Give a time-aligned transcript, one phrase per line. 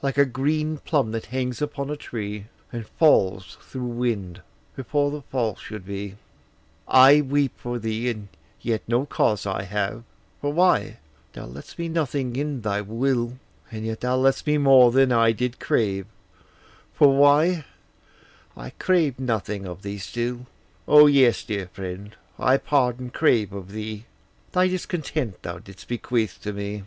[0.00, 4.40] Like a green plum that hangs upon a tree, And falls, through wind,
[4.74, 6.14] before the fall should he.
[6.88, 8.28] I weep for thee, and
[8.62, 10.04] yet no cause I have;
[10.40, 10.96] For why
[11.34, 13.38] thou left'st me nothing in thy will:
[13.70, 16.06] And yet thou left'st me more than I did crave;
[16.94, 17.66] For why
[18.56, 20.46] I craved nothing of thee still:
[20.88, 24.06] O yes, dear friend, I pardon crave of thee,
[24.52, 26.84] Thy discontent thou didst bequeath to me.